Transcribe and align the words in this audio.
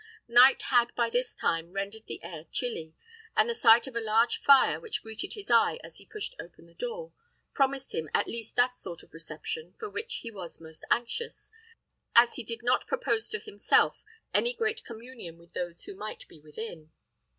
Night 0.27 0.63
had 0.63 0.95
by 0.95 1.11
this 1.11 1.35
time 1.35 1.73
rendered 1.73 2.07
the 2.07 2.23
air 2.23 2.45
chilly; 2.51 2.95
and 3.35 3.47
the 3.47 3.53
sight 3.53 3.85
of 3.85 3.95
a 3.95 4.01
large 4.01 4.39
fire, 4.41 4.79
which 4.81 5.03
greeted 5.03 5.33
his 5.33 5.51
eye 5.51 5.77
as 5.83 5.97
he 5.97 6.07
pushed 6.07 6.33
open 6.39 6.65
the 6.65 6.73
door, 6.73 7.13
promised 7.53 7.93
him 7.93 8.09
at 8.11 8.25
least 8.25 8.55
that 8.55 8.75
sort 8.75 9.03
of 9.03 9.13
reception 9.13 9.75
for 9.77 9.91
which 9.91 10.15
he 10.23 10.31
was 10.31 10.59
most 10.59 10.83
anxious, 10.89 11.51
as 12.15 12.33
he 12.33 12.43
did 12.43 12.63
not 12.63 12.87
propose 12.87 13.29
to 13.29 13.37
himself 13.37 14.03
any 14.33 14.55
great 14.55 14.83
communion 14.83 15.37
with 15.37 15.53
those 15.53 15.83
who 15.83 15.93
might 15.93 16.27
be 16.27 16.39
within. 16.39 16.91